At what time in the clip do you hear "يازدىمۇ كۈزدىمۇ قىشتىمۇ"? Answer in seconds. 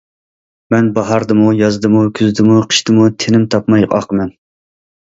1.59-3.09